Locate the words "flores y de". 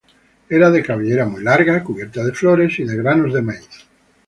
2.33-2.95